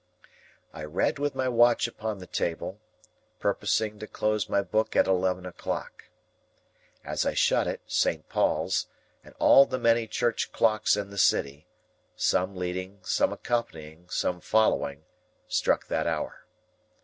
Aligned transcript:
I 0.73 0.83
read 0.83 1.19
with 1.19 1.35
my 1.35 1.47
watch 1.47 1.87
upon 1.87 2.17
the 2.17 2.25
table, 2.25 2.79
purposing 3.39 3.99
to 3.99 4.07
close 4.07 4.49
my 4.49 4.63
book 4.63 4.95
at 4.95 5.05
eleven 5.05 5.45
o'clock. 5.45 6.05
As 7.05 7.23
I 7.23 7.35
shut 7.35 7.67
it, 7.67 7.81
Saint 7.85 8.27
Paul's, 8.27 8.87
and 9.23 9.35
all 9.37 9.67
the 9.67 9.77
many 9.77 10.07
church 10.07 10.51
clocks 10.51 10.97
in 10.97 11.11
the 11.11 11.19
City—some 11.19 12.55
leading, 12.55 13.01
some 13.03 13.31
accompanying, 13.31 14.09
some 14.09 14.41
following—struck 14.41 15.85
that 15.89 16.07
hour. 16.07 16.47